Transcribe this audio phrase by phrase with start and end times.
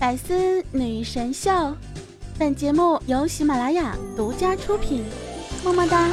[0.00, 1.50] 百思女神秀，
[2.38, 5.04] 本节目由喜马拉雅独家出品，
[5.62, 6.08] 么么哒。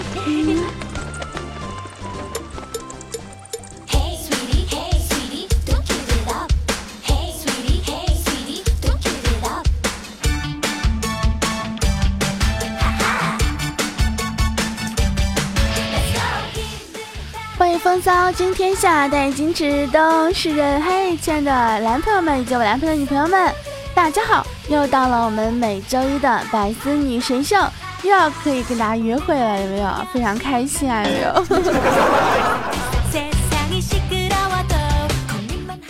[17.58, 20.82] 欢迎风骚惊天下，带金持都是人。
[20.82, 23.52] 嘿，亲爱的男朋友们以及我男朋友的女朋友们，
[23.98, 24.46] 大家好！
[24.70, 27.56] 又到了我们每周一的百思女神秀，
[28.04, 29.90] 又要可以跟大家约会了，有没有？
[30.14, 31.34] 非常开心啊，有没有？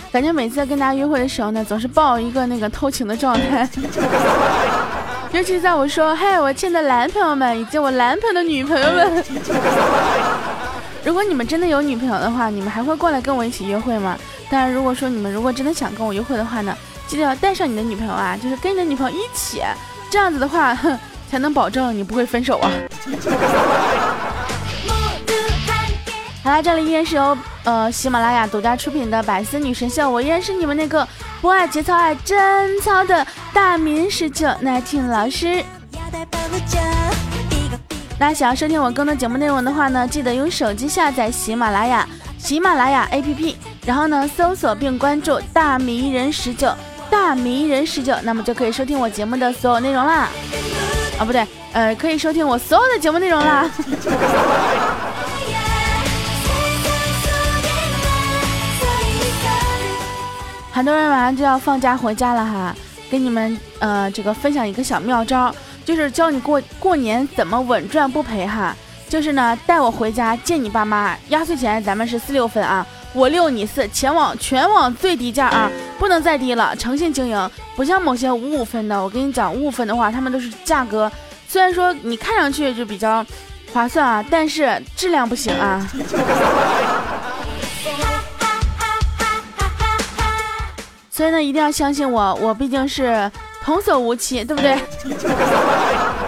[0.09, 3.67] 感觉每次跟大家约会的时候呢，总是抱一个那个偷情的状态，
[5.33, 9.21] 尤其在我说“嗨，我亲爱的男朋友们以及我男朋友的女朋友们”。
[11.03, 14.17] 如果你们真的有女朋友的话，你们还会过来跟我一起约会吗？
[14.49, 16.73] 当然，如果说你们如果真的想跟我约会的话呢，
[17.07, 19.61] 记得要带上你的女朋友啊，就是跟你的女朋友一起，
[20.09, 20.97] 这样子的话，哼，
[21.31, 22.69] 才能保证你不会分手啊。
[26.43, 31.07] 好啦，这里依然是由呃喜马拉雅独家出品的百思女神秀，我依然是你们那个
[31.41, 35.63] 不爱节操爱贞操的大名十九耐听老师。
[38.19, 42.07] 那想要收听我更多节目内容的话呢，记得用手机下载喜马拉雅
[42.39, 46.73] 喜马拉雅 APP，然后呢搜索并关注大迷人十九
[47.09, 50.29] 大迷人十九，那么就可以收听我节目的所有内容啦。
[51.19, 53.69] 啊，不对，呃，可以收听我所有的节目内容啦。
[60.71, 62.75] 很多人马上就要放假回家了哈，
[63.09, 65.53] 给你们呃这个分享一个小妙招。
[65.83, 68.75] 就是教你过过年怎么稳赚不赔哈，
[69.07, 72.85] 就是呢带我回家见你爸妈，压岁钱咱们是四六分啊，
[73.17, 81.11] 我六你四，全网全网最低价啊，不能再低了，诚信经营，不像某些五五分的，我跟你讲五五分的话，他们都是价格，
[81.47, 83.25] 虽然说你看上去就比较
[83.73, 85.83] 划算啊，但是质量不行啊。
[91.09, 93.31] 所以呢，一定要相信我，我毕竟是。
[93.63, 94.79] 童叟无欺，对不对？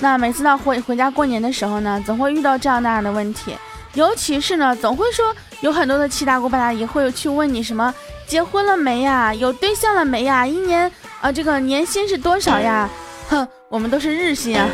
[0.00, 3.54] 那每次到回回家过年的时候呢，总会遇到这样那样的问题，
[3.94, 7.94] 尤其是呢，总会说有很多的七大姑八大姨会去问你什么
[8.26, 10.90] 结婚了没呀，有对象了没呀，一年
[11.20, 12.88] 啊这个年薪是多少呀？
[13.28, 14.68] 哼，我们都是日薪啊。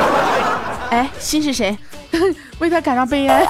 [0.90, 1.76] 哎，薪是谁？
[2.58, 3.46] 为他感到悲哀。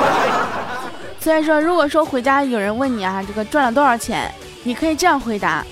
[1.18, 5.64] 所以说，如果说回家有人问你啊，这个赚了多少钱，你可以这样回答：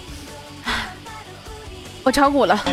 [2.08, 2.58] 我炒股了，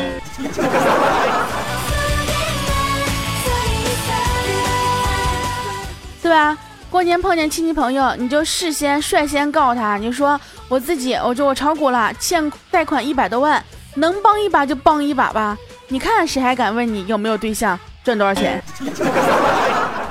[6.24, 6.58] 对吧？
[6.90, 13.62] 过年碰见亲戚朋友，你就事先率先告诉他，你说我自己，我就我炒股了，欠贷款一百多万，
[13.96, 15.58] 能帮一把就帮一把吧。
[15.90, 18.64] 你看谁还敢问你有没有对象，赚多少钱？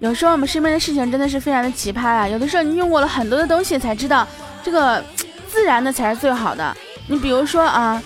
[0.00, 2.28] 有时候我们身边的事情真的是非常的奇葩啊！
[2.28, 4.24] 有的时候你用过了很多的东西，才知道
[4.62, 5.02] 这个
[5.50, 6.76] 自然的才是最好的。
[7.08, 8.00] 你比如说啊，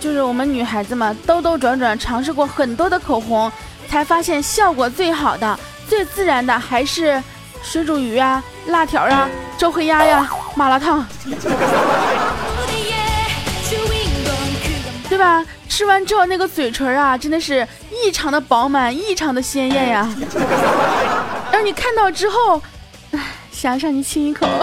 [0.00, 3.50] 就是我们女孩子嘛，兜兜转转尝试过很多的口红，
[3.88, 5.56] 才发现效果最好的、
[5.88, 7.22] 最自然的还是
[7.62, 11.06] 水煮鱼啊、辣条啊、周黑鸭呀、麻辣烫，
[15.08, 15.44] 对吧？
[15.68, 17.66] 吃完之后那个嘴唇啊，真的是
[18.04, 20.08] 异常的饱满，异常的鲜艳呀。
[21.52, 22.60] 让你看到之后，
[23.50, 24.46] 想上去亲一口。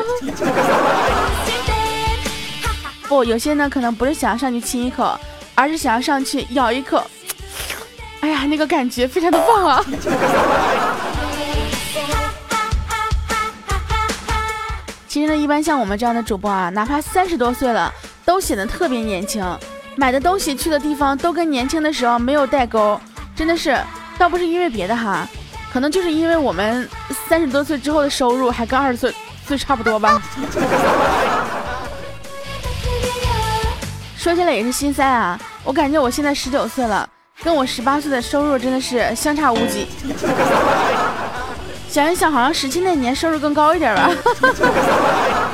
[3.07, 5.17] 不，有些呢可能不是想要上去亲一口，
[5.55, 7.05] 而是想要上去咬一口。
[8.21, 9.85] 哎呀，那个感觉非常的棒啊！
[15.07, 17.93] 其实呢，一般像我们这样的主播啊，哪怕三十多岁了，
[18.25, 19.43] 都显得特别年轻。
[19.95, 22.99] 买的东西、去的地方都跟年轻的时候没有代沟，
[23.37, 23.79] 真的是，
[24.17, 25.25] 倒不是因为别的哈。
[25.71, 26.89] 可能就是因为我们
[27.29, 29.13] 三十多岁之后的收入还跟二十岁
[29.45, 30.19] 岁差不多吧。
[34.17, 37.07] 说起来也是心塞啊，我感觉我现在十九岁了，
[37.43, 39.87] 跟我十八岁的收入真的是相差无几。
[41.87, 44.09] 想一想，好像十七那年收入更高一点吧。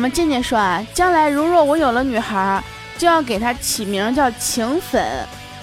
[0.00, 2.64] 我们渐渐说啊，将来如若我有了女孩，
[2.96, 5.06] 就要给她起名叫情粉，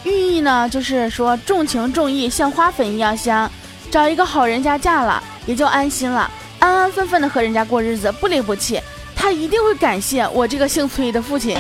[0.04, 3.50] 寓意呢就是说重情重义，像花粉一样香。
[3.90, 6.30] 找一个好人家嫁了，也就安心了。
[6.60, 8.80] 安安分分的和人家过日子，不离不弃。
[9.16, 11.58] 他一定会感谢我这个姓崔的父亲。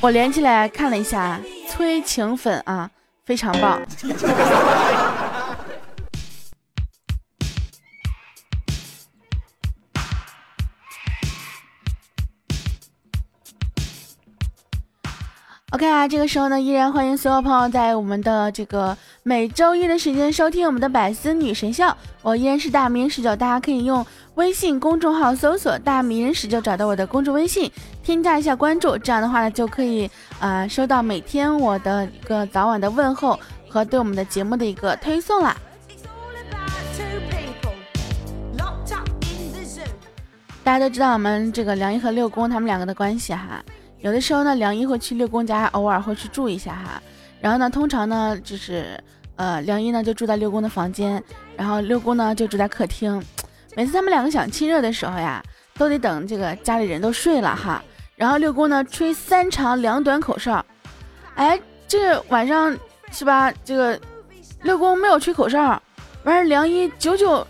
[0.00, 2.88] 我连起来看了一下，崔情粉啊，
[3.26, 3.82] 非常棒。
[15.72, 21.84] OK 啊，这个时候呢，依然欢迎所有朋友在我们的这个每周一的时间收听我们的百思女神秀。
[22.22, 27.70] 我依然是大名十九，大家可以用微信公众号搜索“大名人十九”找到我的公众微信，
[28.02, 33.38] 添加一下关注，这样的话呢，就可以啊收到每天我的一个早晚的问候
[33.68, 35.56] 和对我们的节目的一个推送啦。
[40.64, 43.62] 大家都知道我们这个梁一和六公他们两个的关系哈。
[44.00, 47.02] 有的时候呢，梁一会去六公家，偶尔会去住一下哈。
[47.40, 48.98] 然后呢，通常呢，就是
[49.36, 51.22] 呃，梁一呢就住在六公的房间，
[51.56, 53.22] 然后六公呢就住在客厅。
[53.76, 55.42] 每次他们两个想亲热的时候呀，
[55.76, 57.82] 都得等这个家里人都睡了哈。
[58.16, 60.64] 然后六公呢吹三长两短口哨，
[61.34, 62.76] 哎，这晚上
[63.10, 63.52] 是吧？
[63.64, 63.98] 这个
[64.62, 65.82] 六公没有吹口哨，
[66.24, 67.46] 完事梁一久久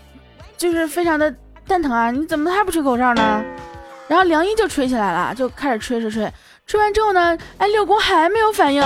[0.55, 1.33] 就是非常的
[1.67, 3.43] 蛋疼啊，你怎么还不吹口哨呢？
[4.11, 6.29] 然后梁一就吹起来了，就开始吹吹吹，
[6.67, 8.83] 吹完之后呢，哎，六公还没有反应，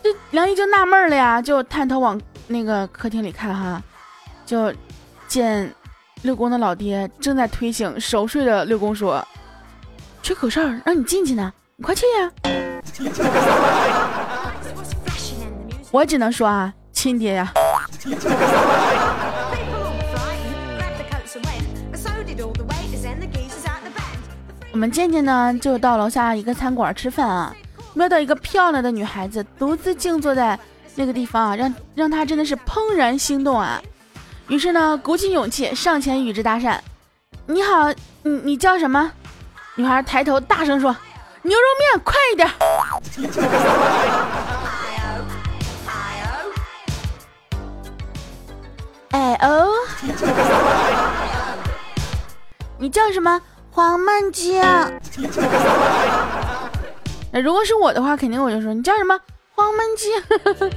[0.00, 3.82] 这梁一就纳闷了呀，就探头往那个客厅里看哈，
[4.46, 4.72] 就
[5.26, 5.74] 见
[6.22, 9.20] 六公的老爹正在推醒熟睡的六公说
[10.22, 12.30] ：“吹口哨让你进去呢，你快去呀！”
[15.90, 17.52] 我只能说啊，亲爹呀。
[24.78, 27.52] 我们渐渐呢就到楼下一个餐馆吃饭啊，
[27.94, 30.56] 瞄到一个漂亮的女孩子独自静坐在
[30.94, 33.82] 那个地方啊，让让他真的是怦然心动啊。
[34.46, 36.78] 于是呢，鼓起勇气上前与之搭讪
[37.46, 37.92] ：“你好，
[38.22, 39.10] 你你叫什么？”
[39.74, 40.96] 女孩抬头大声说
[41.42, 42.48] ：“牛肉面，快一点！”
[49.10, 49.66] 哎哦，
[52.78, 53.42] 你叫什么？
[53.78, 54.58] 黄焖鸡。
[57.30, 59.16] 那 如果是我的话，肯定我就说你叫什么
[59.54, 60.08] 黄焖鸡。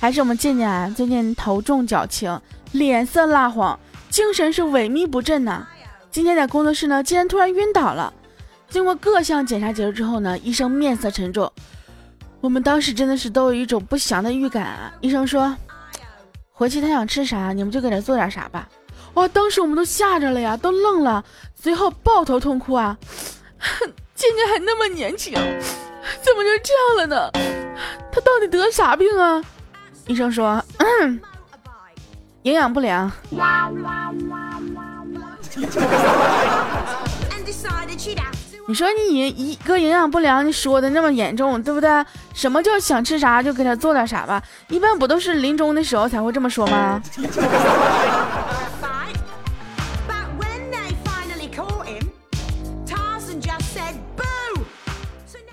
[0.00, 2.40] 还是我们健健啊，最近头重脚轻，
[2.72, 3.78] 脸色蜡黄，
[4.10, 5.64] 精神是萎靡不振呐。
[6.10, 8.12] 今天在工作室呢，竟然突然晕倒了。
[8.68, 11.48] 经过各项检查结束之后呢，医生面色沉重。
[12.40, 14.92] 我们当时真的是都有一种不祥的预感啊。
[15.00, 15.54] 医生说。
[16.56, 18.68] 回去他想吃啥，你们就给他做点啥吧。
[19.14, 21.24] 哇，当时我们都吓着了呀，都愣了，
[21.56, 22.96] 随后抱头痛哭啊！
[24.14, 27.30] 倩倩还那么年轻，怎么就这样了呢？
[28.12, 29.42] 他到底得啥病啊？
[30.06, 30.64] 医生说，
[32.42, 33.10] 营养不良。
[38.66, 42.04] 你说你一个营养不良，你说的那么严重，对不对？
[42.32, 44.42] 什么叫想吃啥就给他做点啥吧？
[44.68, 47.00] 一般不都是临终的时候才会这么说吗？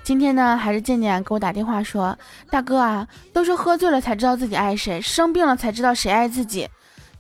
[0.04, 2.18] 今天呢，还是健健给我打电话说，
[2.50, 6.68] 大哥啊，都说喝醉了才知道自己爱谁，生病了才知道谁爱自己。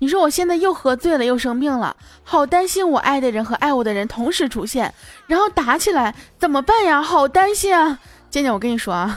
[0.01, 4.91] 你说我现在又喝醉了又生病了，好担心我爱的人和爱我的人同时出现，
[5.27, 6.99] 然后打起来怎么办呀？
[6.99, 7.99] 好担心啊！
[8.31, 9.15] 健健，我跟你说啊，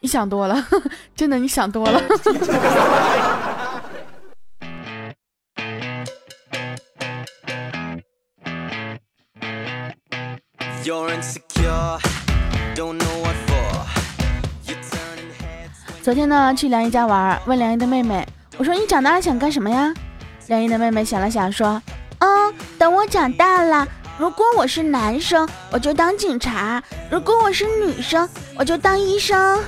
[0.00, 0.66] 你想多了，
[1.14, 2.02] 真的你想多了。
[16.02, 18.26] 昨天呢，去梁姨家玩，问梁姨的妹妹。
[18.60, 19.90] 我说你长大了想干什么呀？
[20.48, 21.80] 梁毅的妹妹想了想说
[22.20, 23.88] ：“嗯，等我长大了，
[24.18, 26.78] 如果我是男生，我就当警察；
[27.10, 29.58] 如果我是女生，我就当医生。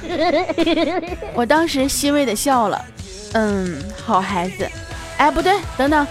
[1.32, 2.84] ”我当时欣慰的笑了。
[3.32, 4.68] 嗯，好孩子。
[5.16, 6.06] 哎，不对，等等，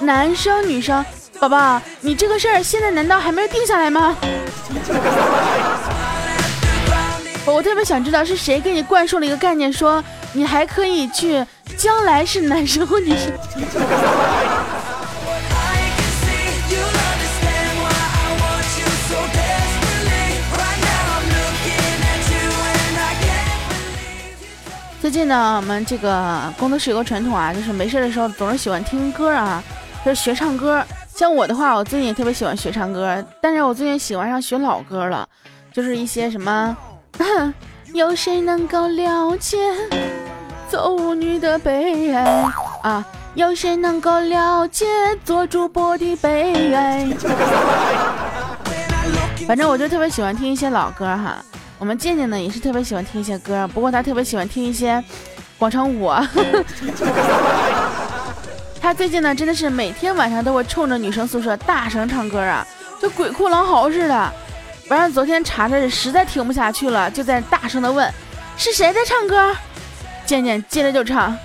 [0.00, 1.04] 男生女生，
[1.38, 4.16] 宝宝，你这个事儿现在难道还没有定下来吗？
[7.44, 10.02] 我特别想知道是谁给你灌输了一个概念，说
[10.32, 11.44] 你还可以去。
[11.84, 13.30] 将来是男生或女生。
[24.98, 29.62] 最近呢，我们这个工作室有个传统啊，就是没事的时候总是喜欢听歌啊，
[30.02, 30.82] 就是学唱歌。
[31.14, 35.28] 像我的话，我最近也特别喜欢学唱歌，但是我最近喜欢上学老歌了，
[35.70, 36.74] 就是一些什么。
[37.92, 39.58] 有谁能够了解
[40.74, 42.44] 做舞女的悲哀
[42.82, 43.06] 啊？
[43.34, 44.84] 有谁能够了解
[45.24, 47.08] 做主播的悲哀？
[49.46, 51.36] 反正我就特别喜欢听一些老歌哈。
[51.78, 55.00] 我们健健呢也是特别喜欢听一些歌，不过他特别喜欢听一些
[55.60, 56.12] 广场舞。
[58.82, 62.66] 他最近呢真的是每天晚上都会冲着女生宿舍大声唱歌啊，
[63.00, 64.32] 就鬼哭狼嚎似的。
[64.88, 68.12] 完了，昨天查查实在听不下去了，就在大声的问
[68.58, 69.54] ：“是谁在唱歌？”
[70.26, 71.36] 渐渐接着就唱：“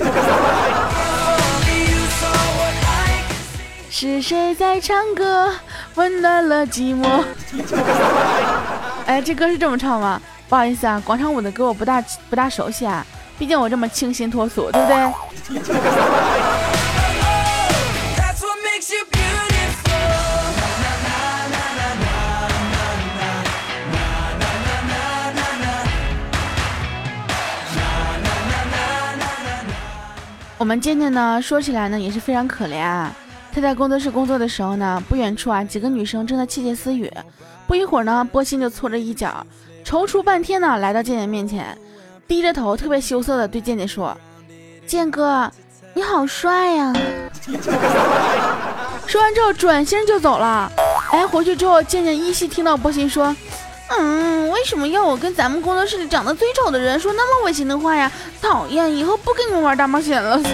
[3.90, 5.52] 是谁在唱歌？
[5.94, 7.24] 温暖了寂寞。
[9.06, 10.20] 哎，这歌是这么唱吗？
[10.48, 13.06] 不好意思啊，广场舞的歌我不大不大熟悉啊，
[13.38, 14.96] 毕竟我这么清新脱俗，对不对？
[30.60, 33.10] 我们健健呢，说起来呢也是非常可怜啊。
[33.50, 37.10] 他在工作室工作的时候呢，不远处啊几个女生正在窃窃私语。
[37.66, 39.46] 不一会儿呢，波心就搓着衣角，
[39.82, 41.74] 踌躇半天呢，来到健健面前，
[42.28, 44.14] 低着头，特别羞涩的对健健说
[44.86, 45.50] ：“健哥，
[45.94, 46.92] 你好帅呀！”
[49.08, 50.70] 说完之后转身就走了。
[51.10, 53.34] 哎，回去之后，健健依稀听到波心说。
[53.98, 58.10] 嗯，为什么要我跟咱们工作室里长得最丑的人说那么违心的话呀？
[58.40, 60.40] 讨厌，以后不跟你们玩大冒险了。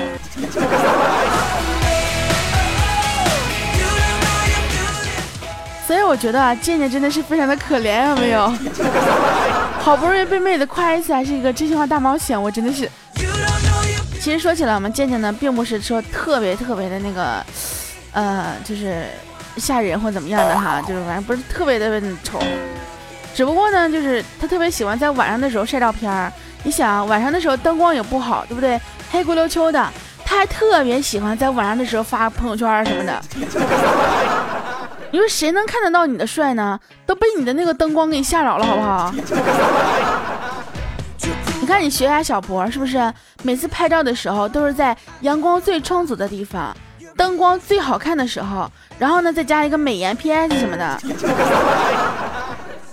[5.87, 8.53] 所以我觉得啊，健健真的是非常的可怜，有没有？
[9.79, 12.91] 好不容易被妹子夸一次，还是一个真心话大冒险，我真的是。
[14.21, 17.45] 其实说起来，我们健健呢，并不是说特别特别的那个，
[18.13, 19.07] 呃，就是
[19.59, 22.41] 吓人或怎么样的哈，就是反正不是特别的丑。
[23.37, 26.33] 只不过呢，就是他特别喜欢在晚上的时候晒照片儿。
[26.63, 28.81] 你想，晚上的时候灯光也不好，对不对？
[29.11, 29.87] 黑咕溜秋的，
[30.25, 33.23] 他还特别喜欢在晚上的时候发朋友圈什么的。
[35.13, 36.81] 你说谁能看得到你的帅呢？
[37.05, 39.13] 都被你的那个灯光给你吓着了，好不好？
[41.61, 43.13] 你看，你学下小博是不是？
[43.43, 46.75] 每次拍照的时候都是在阳光最充足的地方，
[47.19, 48.67] 灯光最好看的时候，
[48.99, 50.99] 然后呢再加一个美颜 PS 什么的。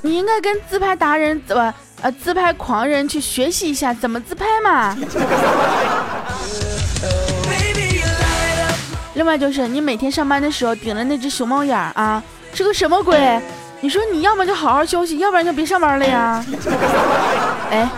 [0.06, 4.98] 你应该跟自拍达人怎么呃自拍狂人去学习一下怎么自拍嘛。
[9.14, 12.22] 另外就是你每天上班的时候顶着那只熊猫眼儿啊，
[12.54, 13.42] 是个什么鬼？
[13.80, 16.44] 你说你要么就好好休息，要不然就别上班了呀。
[17.72, 17.90] 哎，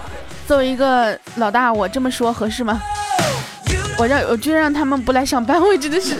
[0.47, 2.79] 作为一个老大，我这么说合适吗？
[3.97, 6.15] 我让我居然让他们不来上班，我真的是。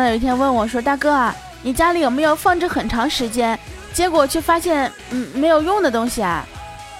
[0.00, 3.58] 呢，有一天问我说：“大哥啊，你家里有没有放置很长时间，
[3.92, 6.44] 结果却发现嗯没有用的东西啊？”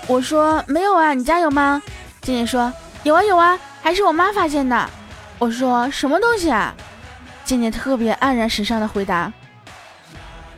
[0.06, 1.80] 我说：“没有啊，你家有吗？”
[2.20, 4.90] 静静说：“有啊有啊，还是我妈发现的。”
[5.38, 6.74] 我说：“什么东西啊？”
[7.44, 9.32] 静静特别黯然神伤的回答：“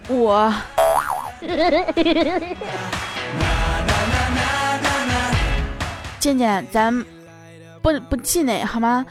[0.08, 0.52] 我。”
[6.18, 7.04] 静静，咱
[7.80, 9.04] 不不气馁好吗？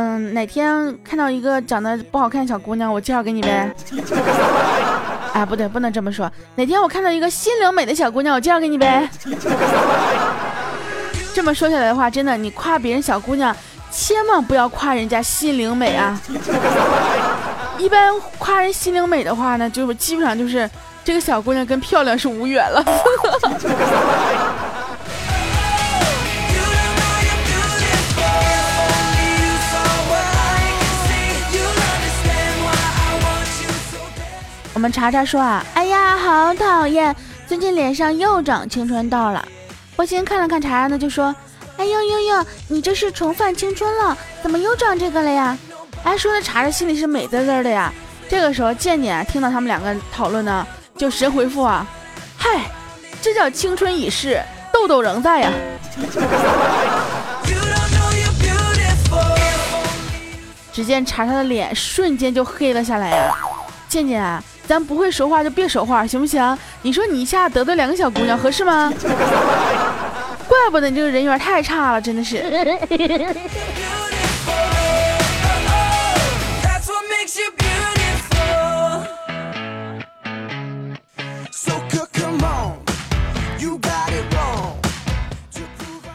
[0.00, 3.68] 嗯，哪天看到一个长得不好看的小姑娘，我介绍给你呗。
[5.32, 6.30] 哎， 不对，不能这么说。
[6.54, 9.10] 哪天我看到一个心灵美的小姑娘，我介绍给你呗。
[11.34, 13.52] 这么说下来的话，真的，你夸别人小姑娘，
[13.90, 16.16] 千万不要夸人家心灵美啊。
[17.76, 20.70] 一般夸人心灵美的话呢，就是基本上就是
[21.02, 22.84] 这个小姑娘跟漂亮是无缘了。
[34.78, 37.12] 我们查查说啊，哎呀，好讨厌，
[37.48, 39.44] 最近脸上又长青春痘了。
[39.96, 41.34] 我先看了看查查呢，就说，
[41.78, 45.58] 哎呦呦呦，你这是重返青春了，怎么又长这个了呀？
[46.04, 47.92] 哎，说的查查心里是美滋滋的呀。
[48.28, 50.64] 这个时候，健健听到他们两个讨论呢，
[50.96, 51.84] 就神回复啊，
[52.36, 52.70] 嗨，
[53.20, 54.40] 这叫青春已逝，
[54.72, 55.50] 痘痘仍在呀。
[60.72, 63.34] 只见查查的脸瞬间就黑了下来呀，
[63.88, 64.40] 健健啊。
[64.68, 66.58] 咱不会说话就别说话，行不行？
[66.82, 68.92] 你说你一下得罪两个小姑娘合适吗？
[70.46, 72.44] 怪不得你这个人缘太差了，真的是。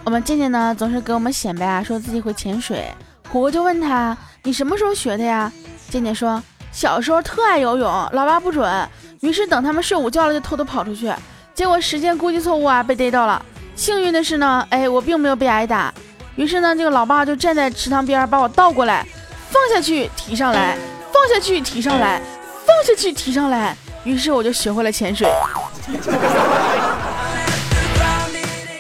[0.06, 2.86] 我们健健呢，总是给我们显摆啊，说自己会潜水。
[3.30, 5.52] 虎哥就问他：“你什么时候学的呀？”
[5.90, 8.90] 健健说：“小时候特爱游泳，老爸不准，
[9.22, 11.14] 于是等他们睡午觉了就偷偷跑出去，
[11.54, 13.40] 结果时间估计错误啊，被逮到了。
[13.76, 15.94] 幸运的是呢，哎，我并没有被挨打。
[16.36, 19.06] 于是呢，这个老爸就站在池塘边把我倒过来，
[19.52, 20.76] 放下去提上来，
[21.14, 22.20] 放下去提上来，
[22.66, 23.78] 放下去提上来。
[24.04, 25.30] 于是我就学会了潜水。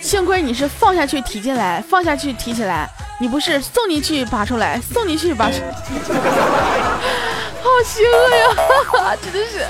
[0.02, 5.62] 幸亏你是放下去提进来，放下去提起来。”你不是送你去拔出来，送你去拔出，
[7.64, 9.16] 好邪恶呀！
[9.24, 9.66] 真的是。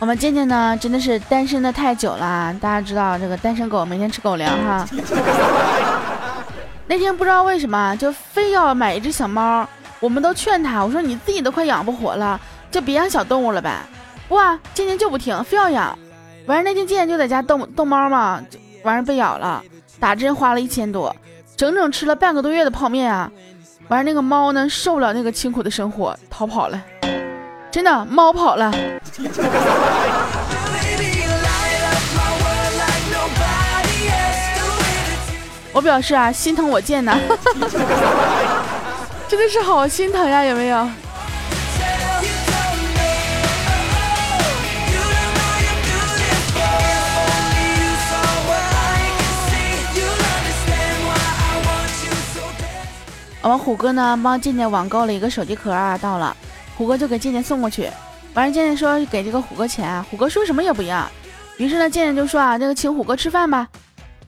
[0.00, 2.52] 我们健健呢，真的是单身的太久了。
[2.60, 4.84] 大家知道这个单身狗每天吃狗粮 哈。
[6.88, 9.64] 那天不知道为什么就非要买一只小猫，
[10.00, 13.80] 我们都劝他，我说你自己都快养不活了，就别养小动物了呗。
[14.28, 15.98] 哇，渐渐就不听，非要养。
[16.46, 18.40] 完事那天渐渐就在家逗逗猫嘛，
[18.84, 19.62] 完事被咬了，
[19.98, 21.14] 打针花了一千多，
[21.56, 23.30] 整整吃了半个多月的泡面啊。
[23.88, 26.80] 完事那个猫呢受不了那个清苦的生活，逃跑了，
[27.70, 28.72] 真的猫跑了。
[35.72, 37.16] 我表示啊，心疼我贱呐，
[39.28, 40.88] 真的是好心疼呀，有没有？
[53.42, 56.36] 我们虎哥呢，帮健健网购了一个手机壳啊，到了，
[56.76, 57.90] 虎哥就给健健送过去。
[58.34, 61.06] 完了，健健说给这个虎哥钱，虎哥说什么也不要。
[61.56, 63.66] 于是呢，健健就说啊，那个请虎哥吃饭吧。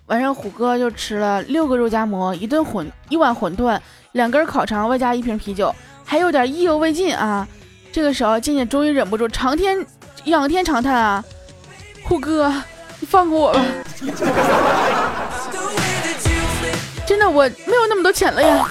[0.07, 3.79] 晚上虎哥就吃了六个肉夹馍，一顿馄一碗馄饨，
[4.13, 7.47] 两根烤肠，外加一瓶啤酒，还有点意犹未尽啊！
[7.93, 9.87] 这个时候，静静终于忍不住长天
[10.25, 11.23] 仰天长叹啊
[12.05, 12.51] ：“虎哥，
[12.99, 13.61] 你放过我吧！
[17.07, 18.69] 真的，我没有那么多钱了呀！”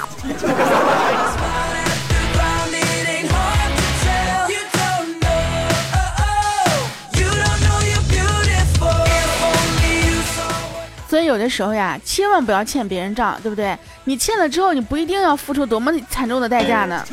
[11.07, 13.77] 所以有的时候呀，千万不要欠别人账，对不对？
[14.05, 17.05] 你欠了之后，你不一定要付出多么惨重的代价呢。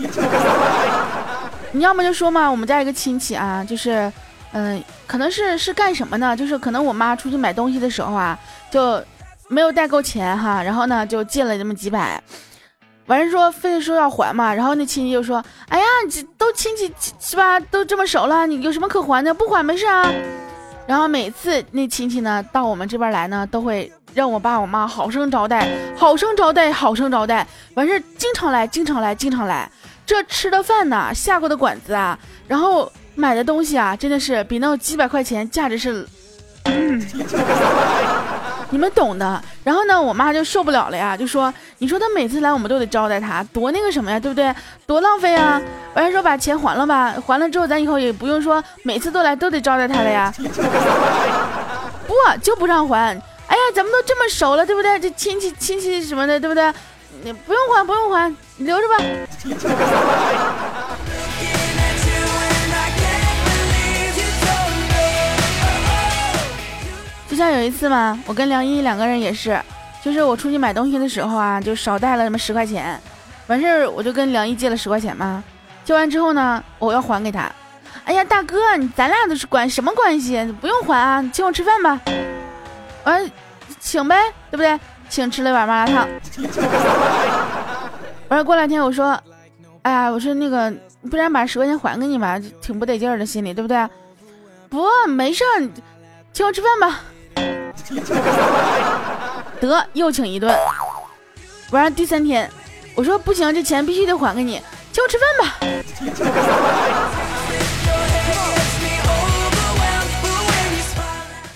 [1.73, 4.11] 你要么就说嘛，我们家一个亲戚啊，就是，
[4.53, 6.37] 嗯，可能是是干什么呢？
[6.37, 8.39] 就是可能我妈出去买东西的时候啊，
[8.71, 9.03] 就
[9.49, 12.23] 没有带够钱哈，然后呢就借了这么几百，
[13.07, 17.59] 完事说非得说要还嘛，然后那亲戚就说，哎呀，这都亲戚是吧？
[17.59, 19.33] 都这么熟了，你有什么可还的？
[19.33, 20.11] 不还没事啊。
[20.87, 27.47] 然后每次那亲戚呢到我们这边来呢，都会让我爸我妈好生招待，好生招待，好生招待。
[27.75, 29.71] 完事经常来，经常来，经常来。
[30.07, 36.07] 这吃的饭呐，下过的馆子啊，然后买的东西啊，真的是比那几百块钱价值是。
[38.71, 39.43] 你们懂的。
[39.65, 44.55] 然后呢，我妈就受不了了呀，就说：“你说他每次来，我们都得招待他，多那个什么呀，对不对？
[44.87, 45.61] 多浪费啊！”
[45.95, 50.33] 完事说把钱还了吧，还了之后，咱以后也不用说每次都来都得招待他了呀。
[52.07, 53.17] 不就不让还？
[53.47, 54.99] 哎呀，咱们都这么熟了，对不对？
[55.01, 56.73] 这亲戚亲戚什么的，对不对？
[57.25, 58.97] 你不用还，不用还，你留着吧。
[67.39, 69.57] 像有一次嘛，我跟梁一两个人也是，
[70.03, 73.01] 就是我出去买东西的时候啊，就少带了那么十块钱，
[73.47, 75.43] 完事儿我就跟梁一借了十块钱嘛，
[75.85, 77.49] 借完之后呢，我要还给他。
[78.05, 78.59] 哎呀，大哥，
[78.97, 80.45] 咱俩都是关什么关系？
[80.61, 82.01] 不用还啊，请我吃饭吧。
[83.05, 83.31] 完，
[83.79, 84.17] 请呗，
[84.51, 84.77] 对不对？
[85.09, 86.09] 请吃了一碗麻辣烫。
[88.29, 89.17] 完了过两天我说，
[89.83, 90.73] 哎呀，我说那个，
[91.09, 93.89] 不然把十块钱还给你吧，挺不得劲儿的心里，对不对？
[94.69, 95.69] 不，没事儿，
[96.33, 97.01] 请我吃饭吧。
[99.61, 100.55] 得又请一顿，
[101.71, 102.51] 完了第三天，
[102.95, 104.61] 我说不行，这钱必须得还给你，
[104.93, 105.55] 请我吃饭吧。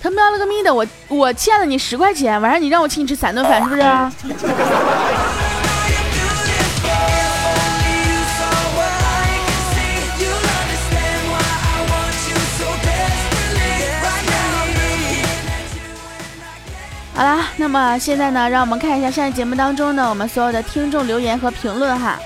[0.03, 3.83] 他喵了个咪的，我我欠了你十块钱，晚上你让我请你吃三顿饭，是不是？
[17.23, 22.19] 好啦，那么现在呢，让我们看一下上一节目当中呢，我们所有的听众留言和评论哈。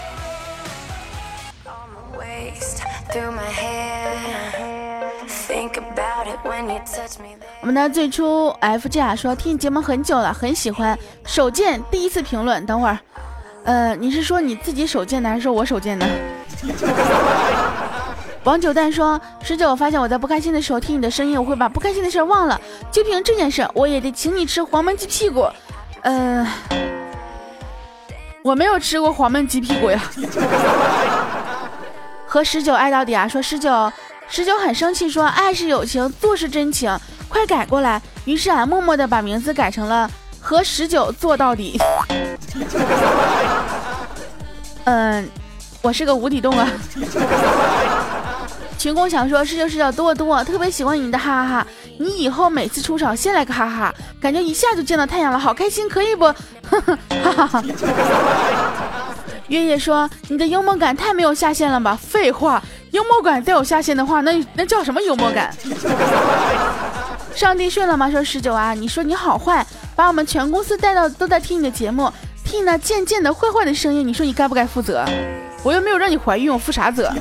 [7.60, 12.98] 我们的最初 FJ 啊说听节目很久了，很喜欢，手贱第一次评论，等会儿，
[13.64, 16.06] 呃，你是说你自己手贱的，还是说我手贱的？
[18.46, 22.60] 王九蛋说：“十九，我发现我在不开心的时候听你的声音，我会把不开心的事忘了。
[22.92, 25.48] 就凭这件事，我也得请你吃黄焖鸡屁股。
[26.02, 26.46] 嗯，
[28.44, 30.00] 我没有吃过黄焖鸡屁股呀。
[32.24, 33.26] 和十九爱到底啊！
[33.26, 33.92] 说十九，
[34.28, 36.96] 十九很生气，说爱是友情，做是真情，
[37.28, 38.00] 快改过来。
[38.26, 40.08] 于是啊，默默的把名字改成了
[40.40, 41.80] 和十九做到底。
[44.84, 45.28] 嗯，
[45.82, 46.68] 我是个无底洞啊。”
[48.78, 51.66] 群工想说：“十九十九多多，特别喜欢你的哈哈哈！
[51.98, 56.26] 你以后每次出场先来个哈哈，感觉一下就见到太阳了，好开心，可以不？”
[56.70, 57.64] 哈哈哈！
[59.48, 65.52] 月月说：“你的幽默感太没有下限了吧？”废话，幽默感再有下限的话，那那叫什么幽默感？
[67.34, 68.10] 上帝睡了吗？
[68.10, 72.12] 说十九啊，你说你好坏，把我们全公司带到都在听你的节目，
[72.44, 75.04] 听那渐渐的坏坏的声音，你说你该不该负责？
[75.62, 77.12] 我又没有让你怀孕，我负啥责？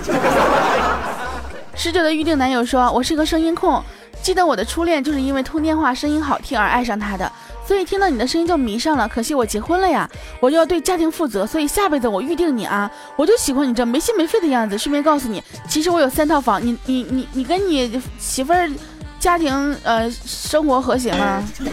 [1.75, 3.83] 十九的预定男友说：“我是个声音控，
[4.21, 7.29] 记得我的初恋就是因为通电话声音好听而爱上他的，
[7.67, 9.07] 所以听到你的声音就迷上了。
[9.07, 10.09] 可惜我结婚了呀，
[10.39, 12.89] 我就要对家庭负责，所以下辈子我预定你啊！
[13.17, 14.77] 我就喜欢你这没心没肺的样子。
[14.77, 16.65] 顺便告诉你，其实我有三套房。
[16.65, 18.71] 你你你你跟你媳妇儿
[19.19, 21.43] 家庭呃生活和谐吗？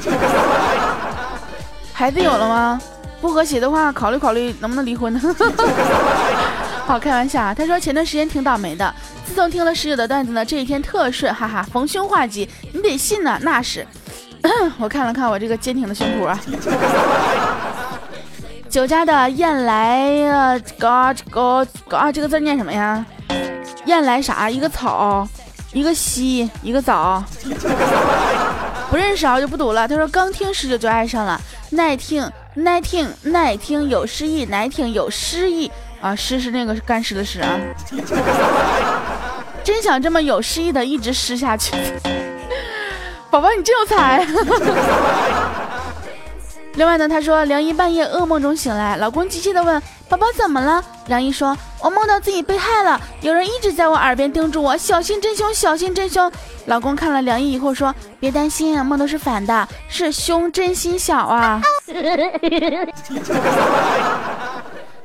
[1.95, 2.81] 孩子有了吗？
[3.23, 5.21] 不和谐的话，考虑考虑能不能离婚呢？
[6.85, 7.55] 好，开玩笑啊。
[7.55, 8.93] 他说前段时间挺倒霉的。”
[9.25, 13.39] 自从听了室友的段子呢，这一天特顺，哈哈，逢凶化吉，你得信呢。
[13.43, 13.87] 那是，
[14.77, 16.39] 我看了看我这个坚挺的胸脯啊。
[18.69, 23.07] 酒家的燕来啊，嘎嘎嘎，这个字念什么呀？
[23.87, 24.51] 燕来啥？
[24.51, 25.27] 一个草，
[25.73, 27.23] 一个西，一个早，
[28.91, 29.87] 不认识啊，我就不读了。
[29.87, 35.71] 他说刚听十九就爱上了，耐听耐听耐听有诗意，耐听有诗意。
[36.01, 37.57] 啊，诗是那个干湿的湿啊！
[39.63, 41.77] 真想这么有诗意的一直湿下去，
[43.31, 44.27] 宝宝你真有才。
[46.75, 50.85] 另外呢，他说梁一半夜噩梦中醒来，老公急切的问宝宝怎么了？
[51.07, 56.31] 梁一说，我梦到自己被害了，有人一直在我耳边叮嘱我小心真凶，小心真凶。
[56.67, 61.61] 老公看了两眼以后说，别担心，梦都是反的，是胸真心小啊。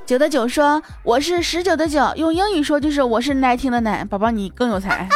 [0.05, 4.05] 九的九说我是十九的九，用英语说就是我是奶听的奶。
[4.05, 5.09] 宝宝你更有才。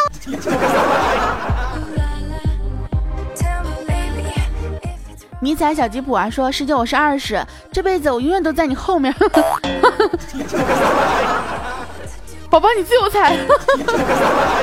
[5.42, 9.12] 迷彩小吉普啊说十九我是二十，这辈子我永远都在你后面。
[12.48, 13.36] 宝宝你最有才。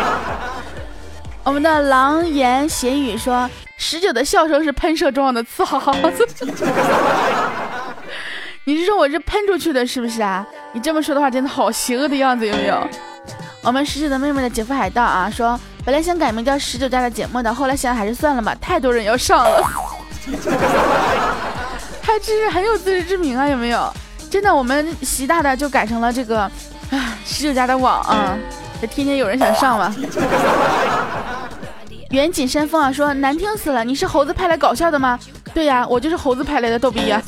[1.43, 5.93] 我们的狼言邪语说十九的笑声是喷射状的，呲哈哈。
[8.63, 10.47] 你是说我是喷出去的，是不是啊？
[10.73, 12.87] 你这么说的话，真的好邪恶的样子，有没有？
[13.63, 19.61] 我们十九的妹妹的姐夫海盗啊，说本来想改名叫十九家的节目的，后来想想还是算了吧，太多人要上了，
[22.03, 23.93] 他真是很有自知之明啊，有没有？
[24.31, 26.43] 真的，我们习大大就改成了这个
[26.91, 28.37] 啊十九家的网啊，
[28.81, 29.95] 这天天有人想上嘛。
[32.11, 35.19] 远景山峰啊，说难听死了，你是猴子派来搞笑的吗？
[35.53, 37.23] 对呀，我就是猴子派来的逗逼呀。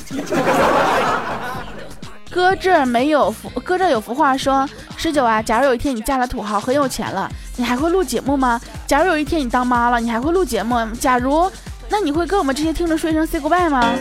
[2.31, 8.61] 哥这儿没有幅，哥这儿有幅画说十九啊，假如有一天你嫁了土豪，很有钱了，你还会录节目吗？
[8.87, 10.79] 假如有一天你当妈了，你还会录节目？
[11.01, 11.51] 假如，
[11.91, 13.93] 那你会跟我们这些听众说一声 say goodbye 吗？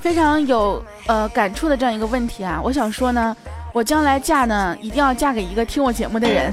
[0.00, 3.34] 非常有呃感触的这样一个问题啊，我想说呢，
[3.72, 6.52] 我将来嫁呢，一定要嫁给一个听我节目的人。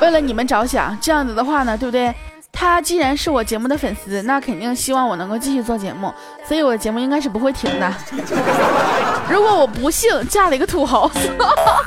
[0.00, 2.14] 为了你们着想，这样子的话呢，对不对？
[2.50, 6.12] 他既然是我节目的粉丝，那肯定希望我能够继续做节目，
[6.46, 7.92] 所以我的节目应该是不会停的。
[9.28, 11.10] 如果我不幸嫁了一个土豪，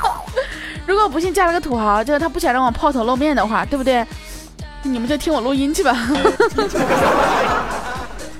[0.86, 4.04] 如果不幸嫁了个土豪，就是他不想让我抛头露面的话，对不对？
[4.86, 5.96] 你们就听我录音去吧。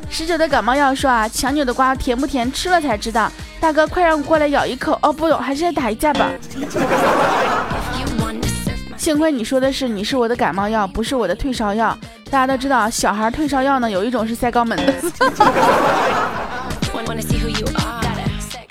[0.08, 2.50] 十九的感冒药说啊，强扭的瓜甜不甜？
[2.50, 3.30] 吃了才知道。
[3.60, 4.98] 大哥，快让我过来咬一口。
[5.02, 6.30] 哦，不用，还是打一架吧。
[8.96, 11.96] 幸亏你说的是你是我的感冒药，不是我的退烧药。
[12.30, 14.94] 大家都知道，小孩退烧药呢，有一种是塞肛门的。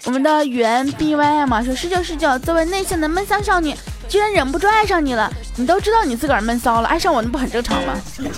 [0.06, 3.74] 我们的原 B Y M 说十九十九，作为内向的闷骚少女，
[4.08, 5.32] 居然忍不住爱上你了。
[5.58, 7.94] 你都知道你自个儿闷骚了，爱上我那不很正常吗？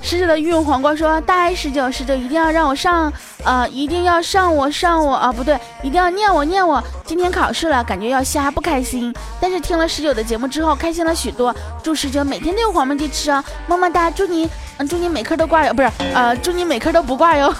[0.00, 3.12] 十九的御用黄瓜说：“大爱十九十九，一定要让我上，
[3.44, 6.82] 呃，一定要上我上我啊，不对，一定要念我念我。
[7.04, 9.12] 今天考试了，感觉要瞎，不开心。
[9.40, 11.54] 但是听了十九的节目之后，开心了许多。
[11.82, 14.08] 祝十九每天都有黄焖鸡吃哦，么么哒！
[14.10, 17.52] 祝你嗯，祝你每科都挂哟，不是，呃，祝你每科都不挂哟。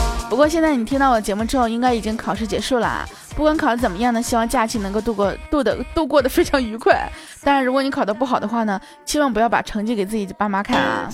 [0.28, 3.06] 不过现在你听到我节目之后，应该已经考试结束了啊。
[3.36, 7.08] 不管考的怎么样呢，希望假期能够度过度的度过的非常愉快。
[7.44, 11.08] 但是如果你考的不好的话呢，千万不要把成绩给自己爸妈看啊，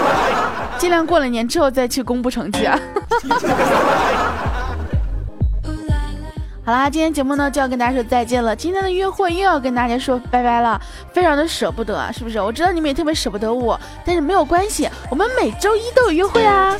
[0.78, 2.78] 尽量过了年之后再去公布成绩啊。
[6.66, 8.54] 好啦，今天节目呢就要跟大家说再见了。
[8.54, 10.80] 今天的约会又要跟大家说拜拜了，
[11.12, 12.40] 非常的舍不得，是不是？
[12.40, 16.76] 我知道你们也特别舍不得我，但是没有关系，我们每周一都有约会啊。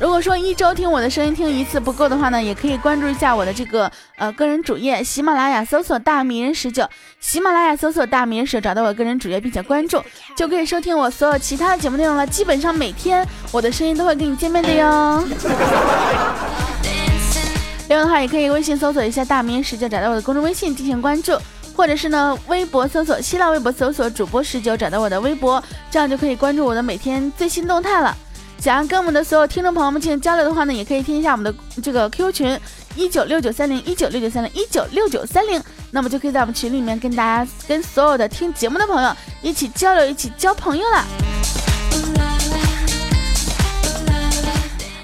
[0.00, 6.88] 如果说一周听我的声音听一次不够的话呢，也可以关注一下我的这个呃个人主页，喜马拉雅搜索大迷人十九，
[7.20, 10.02] 喜马拉雅搜索大迷人十九，找到我个人主页并且关注，
[10.36, 12.26] 就可以收听我所有其他的节目内容了。
[12.26, 15.24] 基本上每天我的声音都会跟你见面的哟。
[17.88, 21.38] 另外的话，也可以微信搜索一下“大明十九”，找到我的公众微信进行关注，
[21.76, 28.16] 或者是呢，微博搜索新浪微博搜索主播十九，找到我的微博，这样就可以关注我的每天最新动态了。
[28.58, 32.60] 想要跟我们的所有听众朋友们进行交流的话呢，也可以添一下我们的这个 QQ 群
[32.96, 41.04] 一九六九三零一九六九三零一九六九三零，那么就可以在我们群里面跟大家、跟所有的听节目的朋友一起交流，一起交朋友了。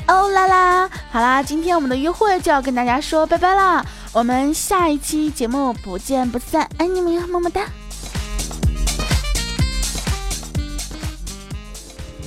[0.07, 7.63] 哦啦啦，好啦，今天我们的约会就要跟大家说拜拜啦，我们下一期节目不见不散，爱你们哟，么么哒。